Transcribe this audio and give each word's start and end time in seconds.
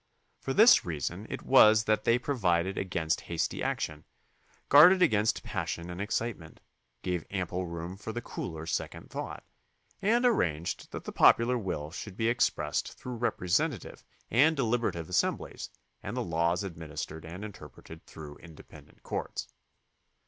For 0.39 0.51
this 0.51 0.83
reason 0.83 1.27
it 1.29 1.43
was 1.43 1.83
that 1.83 2.05
they 2.05 2.17
provided 2.17 2.75
against 2.75 3.21
hasty 3.29 3.61
action, 3.61 4.03
guarded 4.67 4.99
against 5.03 5.43
passion 5.43 5.91
and 5.91 6.01
excite 6.01 6.39
ment, 6.39 6.59
gave 7.03 7.23
ample 7.29 7.67
room 7.67 7.97
for 7.97 8.11
the 8.11 8.19
cooler 8.19 8.65
second 8.65 9.11
thought, 9.11 9.43
and 10.01 10.25
airanged 10.25 10.87
that 10.89 11.03
the 11.03 11.11
popular 11.11 11.55
will 11.55 11.91
should 11.91 12.17
be 12.17 12.29
expressed 12.29 12.93
through 12.93 13.17
representative 13.17 14.03
and 14.31 14.57
deliberative 14.57 15.07
assemblies 15.07 15.69
and 16.01 16.17
the 16.17 16.23
laws 16.23 16.63
administered 16.63 17.23
and 17.23 17.45
interpreted 17.45 18.03
through 18.07 18.37
inde 18.39 18.67
pendent 18.67 19.03
courts. 19.03 19.49